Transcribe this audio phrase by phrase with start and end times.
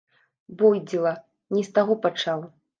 [0.61, 1.13] Боўдзіла,
[1.55, 2.39] не з таго пачаў.